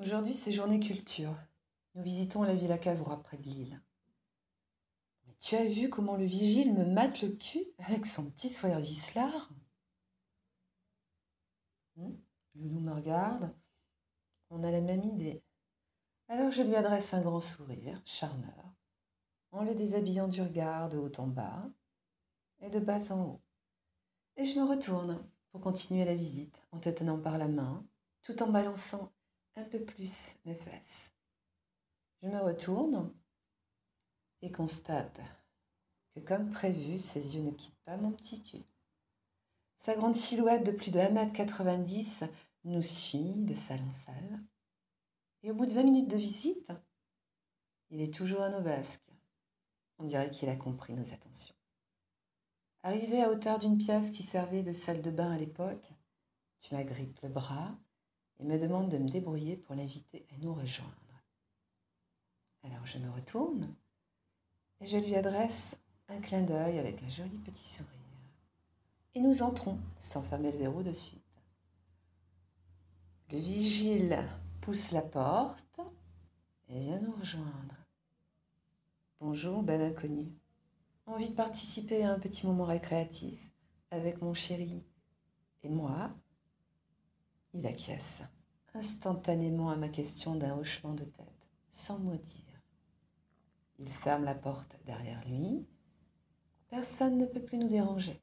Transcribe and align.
Aujourd'hui, 0.00 0.32
c'est 0.32 0.52
journée 0.52 0.78
culture. 0.78 1.36
Nous 1.96 2.04
visitons 2.04 2.44
la 2.44 2.54
Villa 2.54 2.78
Cavrois 2.78 3.20
près 3.20 3.36
de 3.36 3.42
Lille. 3.42 3.82
Mais 5.26 5.34
tu 5.40 5.56
as 5.56 5.64
vu 5.64 5.88
comment 5.88 6.16
le 6.16 6.24
vigile 6.24 6.72
me 6.72 6.84
mate 6.84 7.20
le 7.20 7.30
cul 7.30 7.66
avec 7.78 8.06
son 8.06 8.30
petit 8.30 8.48
sourire 8.48 8.78
vicelard 8.78 9.50
hmm 11.96 12.14
Loulou 12.54 12.80
me 12.80 12.92
regarde. 12.92 13.52
On 14.50 14.62
a 14.62 14.70
la 14.70 14.80
même 14.80 15.02
idée. 15.02 15.42
Alors 16.28 16.52
je 16.52 16.62
lui 16.62 16.76
adresse 16.76 17.12
un 17.12 17.20
grand 17.20 17.40
sourire, 17.40 18.00
charmeur, 18.04 18.76
en 19.50 19.64
le 19.64 19.74
déshabillant 19.74 20.28
du 20.28 20.42
regard 20.42 20.88
de 20.88 20.98
haut 20.98 21.12
en 21.18 21.26
bas 21.26 21.68
et 22.60 22.70
de 22.70 22.78
bas 22.78 23.12
en 23.12 23.22
haut. 23.24 23.40
Et 24.36 24.44
je 24.44 24.58
me 24.60 24.64
retourne 24.64 25.28
pour 25.50 25.60
continuer 25.60 26.04
la 26.04 26.14
visite 26.14 26.62
en 26.70 26.78
te 26.78 26.88
tenant 26.88 27.18
par 27.18 27.36
la 27.36 27.48
main, 27.48 27.84
tout 28.22 28.40
en 28.42 28.48
balançant 28.48 29.12
un 29.58 29.64
peu 29.64 29.80
plus 29.80 30.36
mes 30.44 30.54
fesses. 30.54 31.10
Je 32.22 32.28
me 32.28 32.38
retourne 32.38 33.12
et 34.40 34.52
constate 34.52 35.20
que 36.14 36.20
comme 36.20 36.50
prévu, 36.50 36.96
ses 36.96 37.34
yeux 37.34 37.42
ne 37.42 37.50
quittent 37.50 37.82
pas 37.84 37.96
mon 37.96 38.12
petit 38.12 38.40
cul. 38.40 38.64
Sa 39.76 39.96
grande 39.96 40.14
silhouette 40.14 40.64
de 40.64 40.70
plus 40.70 40.92
de 40.92 41.00
1m90 41.00 42.28
nous 42.64 42.82
suit 42.82 43.44
de 43.44 43.54
salle 43.54 43.82
en 43.82 43.90
salle. 43.90 44.40
Et 45.42 45.50
au 45.50 45.54
bout 45.54 45.66
de 45.66 45.74
20 45.74 45.84
minutes 45.84 46.10
de 46.10 46.16
visite, 46.16 46.72
il 47.90 48.00
est 48.00 48.14
toujours 48.14 48.42
à 48.42 48.50
nos 48.50 48.62
basques. 48.62 49.12
On 49.98 50.04
dirait 50.04 50.30
qu'il 50.30 50.48
a 50.48 50.56
compris 50.56 50.94
nos 50.94 51.12
attentions. 51.12 51.54
Arrivé 52.84 53.22
à 53.22 53.30
hauteur 53.30 53.58
d'une 53.58 53.78
pièce 53.78 54.10
qui 54.10 54.22
servait 54.22 54.62
de 54.62 54.72
salle 54.72 55.02
de 55.02 55.10
bain 55.10 55.32
à 55.32 55.36
l'époque, 55.36 55.92
tu 56.60 56.74
m'agrippes 56.74 57.20
le 57.22 57.28
bras 57.28 57.76
et 58.40 58.44
me 58.44 58.58
demandes 58.58 58.90
de 58.90 58.98
me 58.98 59.08
débrouiller 59.08 59.56
pour 59.56 59.74
l'inviter 59.74 60.26
à 60.34 60.38
nous 60.38 60.54
rejoindre. 60.54 60.92
Alors 62.62 62.84
je 62.86 62.98
me 62.98 63.10
retourne 63.10 63.74
et 64.80 64.86
je 64.86 64.96
lui 64.96 65.14
adresse 65.16 65.78
un 66.08 66.20
clin 66.20 66.42
d'œil 66.42 66.78
avec 66.78 67.02
un 67.02 67.08
joli 67.08 67.38
petit 67.38 67.66
sourire. 67.66 67.92
Et 69.14 69.20
nous 69.20 69.42
entrons 69.42 69.78
sans 69.98 70.22
fermer 70.22 70.52
le 70.52 70.58
verrou 70.58 70.82
de 70.82 70.92
suite. 70.92 71.22
Le 73.30 73.38
vigile 73.38 74.24
pousse 74.60 74.92
la 74.92 75.02
porte 75.02 75.80
et 76.68 76.80
vient 76.80 77.00
nous 77.00 77.12
rejoindre. 77.12 77.76
Bonjour, 79.20 79.62
belle 79.62 79.82
inconnue. 79.82 80.32
Envie 81.06 81.30
de 81.30 81.34
participer 81.34 82.04
à 82.04 82.12
un 82.12 82.18
petit 82.18 82.46
moment 82.46 82.64
récréatif 82.64 83.52
avec 83.90 84.22
mon 84.22 84.34
chéri 84.34 84.84
et 85.62 85.68
moi 85.68 86.10
Il 87.54 87.66
acquiesce 87.66 88.22
instantanément 88.74 89.70
à 89.70 89.76
ma 89.76 89.88
question 89.88 90.36
d'un 90.36 90.56
hochement 90.56 90.94
de 90.94 91.04
tête, 91.04 91.48
sans 91.70 91.98
mot 91.98 92.16
dire. 92.16 92.62
Il 93.78 93.88
ferme 93.88 94.24
la 94.24 94.34
porte 94.34 94.78
derrière 94.84 95.26
lui. 95.26 95.66
Personne 96.68 97.16
ne 97.16 97.26
peut 97.26 97.42
plus 97.42 97.58
nous 97.58 97.68
déranger. 97.68 98.20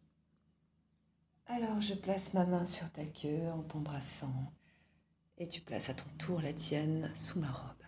Alors 1.48 1.82
je 1.82 1.94
place 1.94 2.34
ma 2.34 2.46
main 2.46 2.66
sur 2.66 2.92
ta 2.92 3.06
queue 3.06 3.50
en 3.52 3.64
t'embrassant 3.64 4.52
et 5.38 5.48
tu 5.48 5.62
places 5.62 5.90
à 5.90 5.94
ton 5.94 6.10
tour 6.18 6.42
la 6.42 6.54
tienne 6.54 7.12
sous 7.16 7.40
ma 7.40 7.52
robe. 7.52 7.84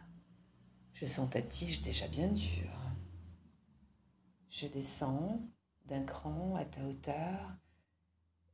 Je 0.93 1.05
sens 1.05 1.29
ta 1.29 1.41
tige 1.41 1.81
déjà 1.81 2.07
bien 2.07 2.29
dure. 2.29 2.81
Je 4.49 4.67
descends 4.67 5.41
d'un 5.85 6.03
cran 6.03 6.55
à 6.55 6.65
ta 6.65 6.83
hauteur 6.85 7.57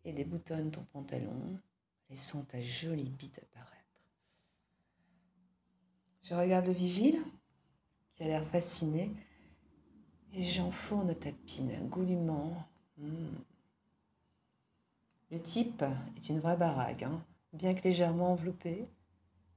et 0.06 0.14
déboutonne 0.14 0.72
ton 0.72 0.84
pantalon, 0.84 1.60
laissant 2.10 2.44
ta 2.44 2.62
jolie 2.62 3.10
bite 3.10 3.40
apparaître. 3.40 3.74
Je 6.24 6.34
regarde 6.36 6.68
le 6.68 6.74
vigile, 6.74 7.22
qui 8.14 8.24
a 8.24 8.28
l'air 8.28 8.46
fasciné, 8.46 9.12
et 10.34 10.44
j'enfourne 10.44 11.14
ta 11.16 11.32
pine 11.32 11.88
goulûment. 11.90 12.68
Hmm. 12.98 13.36
Le 15.32 15.40
type 15.40 15.84
est 16.16 16.30
une 16.30 16.40
vraie 16.40 16.58
baraque, 16.58 17.04
hein. 17.04 17.26
bien 17.54 17.74
que 17.74 17.84
légèrement 17.84 18.32
enveloppé. 18.32 18.88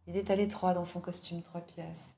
Il 0.07 0.17
est 0.17 0.31
à 0.31 0.37
l'étroit 0.37 0.75
dans 0.75 0.85
son 0.85 1.01
costume 1.01 1.43
trois 1.43 1.61
pièces. 1.61 2.17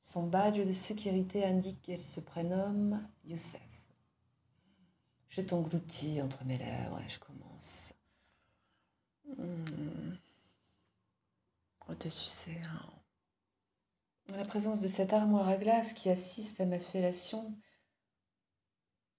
Son 0.00 0.26
badge 0.26 0.66
de 0.66 0.72
sécurité 0.72 1.44
indique 1.44 1.82
qu'elle 1.82 2.00
se 2.00 2.20
prénomme 2.20 3.06
Youssef. 3.24 3.60
Je 5.28 5.40
t'engloutis 5.40 6.20
entre 6.22 6.44
mes 6.44 6.58
lèvres 6.58 7.00
et 7.00 7.08
je 7.08 7.18
commence 7.18 7.94
hmm, 9.44 10.14
sucer. 12.08 12.60
Hein. 12.66 12.90
La 14.28 14.44
présence 14.44 14.80
de 14.80 14.88
cette 14.88 15.12
armoire 15.12 15.48
à 15.48 15.56
glace 15.56 15.92
qui 15.92 16.08
assiste 16.10 16.60
à 16.60 16.66
ma 16.66 16.78
fellation 16.78 17.56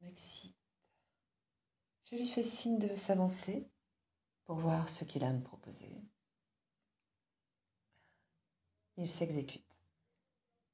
m'excite. 0.02 0.56
Je 2.04 2.16
lui 2.16 2.28
fais 2.28 2.44
signe 2.44 2.80
de 2.80 2.94
s'avancer 2.96 3.70
pour 4.44 4.58
voir 4.58 4.90
ce 4.90 5.04
qu'il 5.04 5.24
a 5.24 5.30
à 5.30 5.34
me 5.34 5.42
proposer. 5.42 5.90
Il 8.98 9.08
s'exécute. 9.08 9.66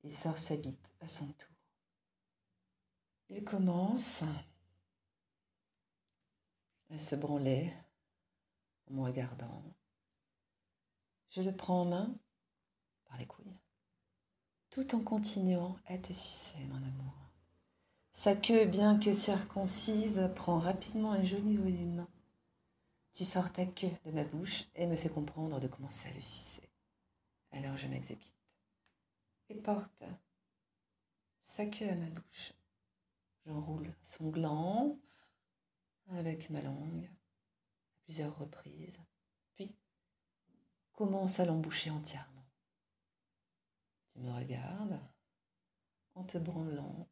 Il 0.03 0.11
sort 0.11 0.37
sa 0.37 0.57
bite 0.57 0.89
à 0.99 1.07
son 1.07 1.27
tour. 1.27 1.55
Il 3.29 3.43
commence 3.43 4.23
à 6.89 6.99
se 6.99 7.15
branler 7.15 7.71
me 8.91 9.01
regardant. 9.01 9.63
Je 11.29 11.41
le 11.41 11.55
prends 11.55 11.81
en 11.81 11.85
main 11.85 12.15
par 13.05 13.17
les 13.17 13.25
couilles, 13.25 13.57
tout 14.69 14.95
en 14.95 15.01
continuant 15.01 15.77
à 15.85 15.97
te 15.97 16.13
sucer, 16.13 16.65
mon 16.65 16.77
amour. 16.77 17.13
Sa 18.11 18.35
queue, 18.35 18.65
bien 18.65 18.99
que 18.99 19.13
circoncise, 19.13 20.29
prend 20.35 20.59
rapidement 20.59 21.13
un 21.13 21.23
joli 21.23 21.57
volume. 21.57 22.05
Tu 23.13 23.25
sors 23.25 23.51
ta 23.51 23.65
queue 23.65 23.91
de 24.05 24.11
ma 24.11 24.23
bouche 24.23 24.65
et 24.75 24.85
me 24.87 24.95
fais 24.95 25.09
comprendre 25.09 25.59
de 25.59 25.67
commencer 25.67 26.09
à 26.09 26.13
le 26.13 26.21
sucer. 26.21 26.69
Alors 27.51 27.77
je 27.77 27.87
m'exécute 27.87 28.33
et 29.49 29.55
porte 29.55 30.03
sa 31.41 31.65
queue 31.65 31.89
à 31.89 31.95
ma 31.95 32.09
bouche. 32.09 32.53
J'enroule 33.45 33.93
son 34.03 34.29
gland 34.29 34.97
avec 36.09 36.49
ma 36.49 36.61
langue 36.61 37.09
plusieurs 38.11 38.37
reprises, 38.39 38.99
puis 39.55 39.73
commence 40.91 41.39
à 41.39 41.45
l'emboucher 41.45 41.91
entièrement. 41.91 42.45
Tu 44.11 44.19
me 44.19 44.33
regardes 44.33 44.99
en 46.15 46.25
te 46.25 46.37
branlant 46.37 47.07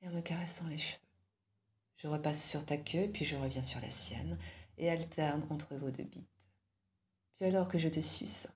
et 0.00 0.08
en 0.08 0.12
me 0.12 0.20
caressant 0.20 0.68
les 0.68 0.78
cheveux. 0.78 1.02
Je 1.96 2.06
repasse 2.06 2.48
sur 2.48 2.64
ta 2.64 2.76
queue, 2.76 3.10
puis 3.12 3.24
je 3.24 3.34
reviens 3.34 3.64
sur 3.64 3.80
la 3.80 3.90
sienne 3.90 4.38
et 4.76 4.88
alterne 4.88 5.44
entre 5.50 5.74
vos 5.74 5.90
deux 5.90 6.04
bites. 6.04 6.48
Puis 7.34 7.46
alors 7.46 7.66
que 7.66 7.78
je 7.78 7.88
te 7.88 7.98
suce, 7.98 8.46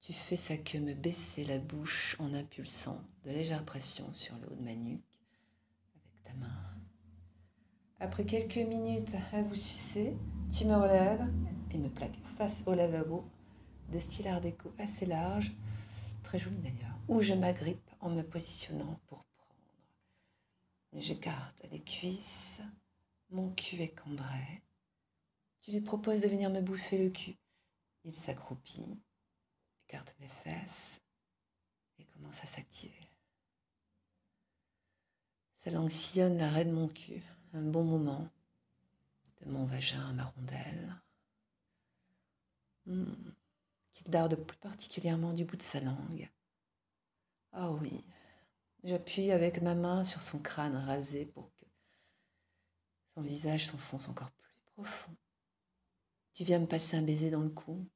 tu 0.00 0.12
fais 0.12 0.36
ça 0.36 0.58
que 0.58 0.78
me 0.78 0.94
baisser 0.94 1.44
la 1.44 1.58
bouche 1.58 2.14
en 2.20 2.34
impulsant 2.34 3.04
de 3.24 3.32
légères 3.32 3.64
pressions 3.64 4.14
sur 4.14 4.36
le 4.38 4.46
haut 4.46 4.54
de 4.54 4.62
ma 4.62 4.76
nuque 4.76 5.24
avec 5.96 6.22
ta 6.22 6.34
main. 6.34 6.69
Après 8.02 8.24
quelques 8.24 8.56
minutes 8.56 9.14
à 9.32 9.42
vous 9.42 9.54
sucer, 9.54 10.16
tu 10.50 10.64
me 10.64 10.74
relèves 10.74 11.30
et 11.70 11.76
me 11.76 11.90
plaques 11.90 12.18
face 12.38 12.64
au 12.66 12.72
lavabo 12.72 13.28
de 13.92 13.98
style 13.98 14.26
art 14.28 14.40
déco 14.40 14.72
assez 14.78 15.04
large, 15.04 15.52
très 16.22 16.38
joli 16.38 16.56
d'ailleurs, 16.56 16.98
où 17.08 17.20
je 17.20 17.34
m'agrippe 17.34 17.90
en 18.00 18.08
me 18.08 18.22
positionnant 18.22 18.98
pour 19.06 19.22
prendre. 19.24 19.54
J'écarte 20.94 21.62
les 21.70 21.82
cuisses, 21.82 22.62
mon 23.28 23.50
cul 23.50 23.82
est 23.82 23.94
cambré. 23.94 24.62
Tu 25.60 25.70
lui 25.70 25.82
proposes 25.82 26.22
de 26.22 26.28
venir 26.28 26.48
me 26.48 26.62
bouffer 26.62 26.96
le 26.96 27.10
cul. 27.10 27.36
Il 28.04 28.14
s'accroupit, 28.14 28.98
écarte 29.86 30.14
mes 30.20 30.28
fesses 30.28 31.02
et 31.98 32.06
commence 32.06 32.42
à 32.42 32.46
s'activer. 32.46 33.10
Sa 35.56 35.70
langue 35.70 35.90
sillonne 35.90 36.38
l'arrêt 36.38 36.64
de 36.64 36.72
mon 36.72 36.88
cul, 36.88 37.22
un 37.52 37.62
bon 37.62 37.84
moment, 37.84 38.28
de 39.40 39.50
mon 39.50 39.64
vagin 39.64 40.08
à 40.08 40.12
ma 40.12 40.24
rondelle, 40.24 41.00
hmm, 42.86 43.32
qu'il 43.92 44.10
darde 44.10 44.36
plus 44.36 44.58
particulièrement 44.58 45.32
du 45.32 45.44
bout 45.44 45.56
de 45.56 45.62
sa 45.62 45.80
langue. 45.80 46.30
Ah 47.52 47.70
oui, 47.72 48.04
j'appuie 48.84 49.32
avec 49.32 49.62
ma 49.62 49.74
main 49.74 50.04
sur 50.04 50.22
son 50.22 50.38
crâne 50.38 50.76
rasé 50.76 51.26
pour 51.26 51.52
que 51.56 51.64
son 53.14 53.22
visage 53.22 53.66
s'enfonce 53.66 54.08
encore 54.08 54.30
plus 54.30 54.54
profond. 54.74 55.16
Tu 56.32 56.44
viens 56.44 56.60
me 56.60 56.66
passer 56.66 56.96
un 56.96 57.02
baiser 57.02 57.30
dans 57.30 57.42
le 57.42 57.50
cou 57.50 57.88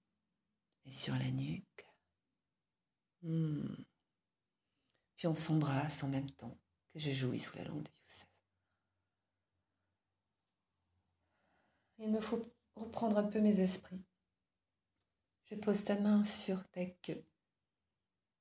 et 0.86 0.90
sur 0.90 1.14
la 1.14 1.30
nuque. 1.30 1.86
Hmm. 3.22 3.74
Puis 5.16 5.26
on 5.28 5.34
s'embrasse 5.34 6.02
en 6.02 6.08
même 6.08 6.30
temps 6.32 6.58
que 6.92 6.98
je 6.98 7.12
jouis 7.12 7.38
sous 7.38 7.56
la 7.56 7.64
langue 7.64 7.84
de 7.84 7.90
Youssef. 8.02 8.33
Il 12.04 12.10
me 12.10 12.20
faut 12.20 12.42
reprendre 12.76 13.16
un 13.16 13.24
peu 13.24 13.40
mes 13.40 13.60
esprits. 13.60 14.04
Je 15.46 15.54
pose 15.54 15.84
ta 15.84 15.98
main 15.98 16.22
sur 16.22 16.62
ta 16.68 16.84
queue, 16.84 17.24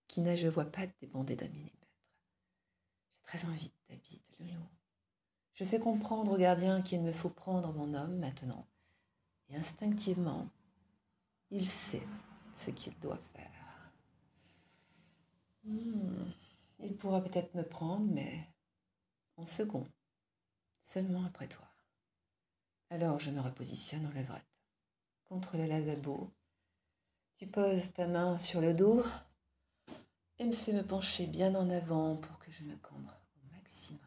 qui 0.10 0.20
n'a, 0.20 0.36
je 0.36 0.50
vois 0.50 0.66
pas, 0.66 0.86
débandée 1.00 1.38
d'un 1.38 1.48
millimètre. 1.48 1.88
J'ai 3.16 3.24
très 3.24 3.46
envie 3.46 3.70
de 3.70 3.74
ta 3.88 3.96
bite, 3.96 4.36
loulou. 4.38 4.66
Je 5.54 5.64
fais 5.64 5.80
comprendre 5.80 6.34
au 6.34 6.38
gardien 6.38 6.82
qu'il 6.82 7.02
me 7.04 7.14
faut 7.14 7.30
prendre 7.30 7.72
mon 7.72 7.94
homme 7.94 8.18
maintenant. 8.18 8.68
Et 9.48 9.56
instinctivement, 9.56 10.50
il 11.50 11.66
sait 11.66 12.06
ce 12.54 12.70
qu'il 12.70 13.00
doit 13.00 13.22
faire. 13.34 13.94
Hmm, 15.64 16.26
Il 16.80 16.98
pourra 16.98 17.24
peut-être 17.24 17.56
me 17.56 17.64
prendre, 17.64 18.12
mais 18.12 18.46
en 19.38 19.46
second, 19.46 19.88
seulement 20.82 21.24
après 21.24 21.48
toi. 21.48 21.73
Alors 22.94 23.20
je 23.20 23.32
me 23.32 23.42
repositionne 23.42 24.06
en 24.06 24.12
levrette, 24.12 24.46
contre 25.26 25.58
le 25.58 25.66
lavabo. 25.66 26.32
Tu 27.38 27.48
poses 27.48 27.92
ta 27.92 28.06
main 28.06 28.38
sur 28.38 28.62
le 28.62 28.76
dos 28.76 29.04
et 30.38 30.46
me 30.46 30.54
fais 30.54 30.74
me 30.74 30.86
pencher 30.86 31.26
bien 31.26 31.56
en 31.56 31.72
avant 31.72 32.18
pour 32.18 32.38
que 32.38 32.52
je 32.52 32.64
me 32.64 32.76
cambre 32.76 33.12
au 33.38 33.56
maximum. 33.56 34.00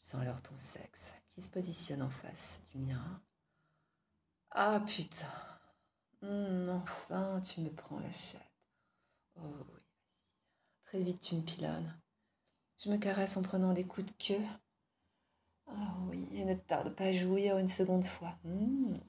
Je 0.00 0.10
sens 0.10 0.20
alors 0.20 0.40
ton 0.42 0.56
sexe 0.56 1.16
qui 1.32 1.42
se 1.42 1.48
positionne 1.48 2.02
en 2.02 2.10
face 2.10 2.60
du 2.70 2.78
mien. 2.78 3.20
Ah 4.52 4.80
putain, 4.86 5.26
Hum, 6.22 6.68
enfin 6.68 7.40
tu 7.40 7.62
me 7.62 7.70
prends 7.70 7.98
la 7.98 8.12
chatte. 8.12 8.40
Oh 9.34 9.40
oui, 9.42 9.82
vas-y. 10.04 10.84
Très 10.84 11.02
vite 11.02 11.20
tu 11.20 11.34
me 11.34 11.42
pilonnes. 11.42 12.00
Je 12.76 12.88
me 12.90 12.96
caresse 12.96 13.36
en 13.36 13.42
prenant 13.42 13.72
des 13.72 13.84
coups 13.84 14.06
de 14.06 14.12
queue. 14.24 14.46
Et 16.38 16.44
ne 16.44 16.54
tarde 16.54 16.94
pas 16.94 17.06
à 17.06 17.12
jouir 17.12 17.58
une 17.58 17.66
seconde 17.66 18.04
fois. 18.04 18.38
Hum. 18.44 19.00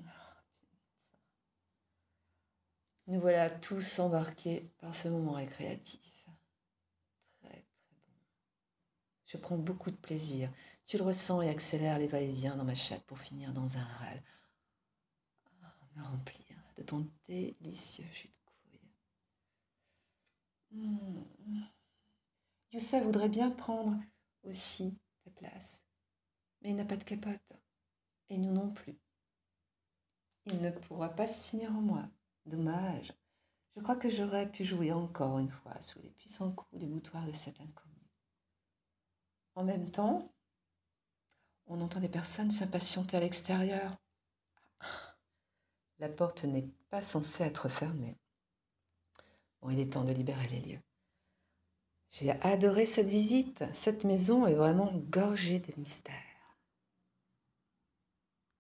Nous 3.06 3.20
voilà 3.20 3.52
tous 3.52 4.00
embarqués 4.00 4.72
par 4.80 4.96
ce 4.96 5.10
moment 5.10 5.34
récréatif. 5.34 6.28
Très 7.40 7.50
très 7.50 7.60
bon. 8.08 8.16
Je 9.28 9.38
prends 9.38 9.60
beaucoup 9.60 9.92
de 9.92 9.96
plaisir. 9.96 10.52
Tu 10.88 10.98
le 10.98 11.04
ressens 11.04 11.44
et 11.44 11.50
accélère 11.50 12.00
les 12.00 12.08
va-et-vient 12.08 12.56
dans 12.56 12.66
ma 12.66 12.74
chatte 12.74 13.04
pour 13.04 13.20
finir 13.20 13.54
dans 13.54 13.78
un 13.78 13.84
râle. 13.84 14.24
Ah, 15.62 15.72
me 15.98 16.04
remplir 16.04 16.58
de 16.78 16.82
ton 16.82 17.08
délicieux 17.26 18.08
jus 18.12 18.28
de 18.28 18.38
couille. 18.46 18.90
Mmh. 20.72 21.26
Voudrait 23.04 23.30
bien 23.30 23.52
prendre 23.52 23.96
aussi 24.42 24.98
ta 25.24 25.30
place, 25.30 25.84
mais 26.62 26.72
il 26.72 26.76
n'a 26.76 26.86
pas 26.86 26.98
de 26.98 27.04
capote, 27.04 27.54
et 28.30 28.38
nous 28.38 28.52
non 28.52 28.70
plus. 28.72 28.98
Il 30.46 30.62
ne 30.62 30.72
pourra 30.72 31.10
pas 31.10 31.28
se 31.28 31.48
finir 31.48 31.70
en 31.72 31.82
moi. 31.82 32.10
Dommage. 32.46 33.14
Je 33.76 33.82
crois 33.82 33.96
que 33.96 34.10
j'aurais 34.10 34.52
pu 34.52 34.64
jouer 34.64 34.92
encore 34.92 35.38
une 35.40 35.52
fois 35.52 35.80
sous 35.82 36.02
les 36.02 36.10
puissants 36.10 36.52
coups 36.52 36.80
du 36.80 36.88
boutoir 36.88 37.26
de 37.26 37.32
cet 37.32 37.62
inconnu. 37.62 37.96
En 39.56 39.64
même 39.64 39.92
temps, 39.92 40.34
on 41.68 41.82
entend 41.82 42.00
des 42.00 42.10
personnes 42.10 42.52
s'impatienter 42.52 43.18
à 43.18 43.20
l'extérieur. 43.20 43.96
La 46.00 46.10
porte 46.10 46.46
n'est 46.46 46.70
pas 46.90 47.04
censée 47.04 47.44
être 47.44 47.70
fermée. 47.70 48.18
Bon, 49.62 49.70
il 49.70 49.80
est 49.80 49.94
temps 49.94 50.06
de 50.06 50.14
libérer 50.14 50.48
les 50.48 50.62
lieux. 50.62 50.82
J'ai 52.10 52.32
adoré 52.42 52.86
cette 52.86 53.10
visite. 53.10 53.64
Cette 53.74 54.04
maison 54.04 54.48
est 54.48 54.56
vraiment 54.56 54.92
gorgée 55.10 55.60
de 55.60 55.74
mystères. 55.78 56.29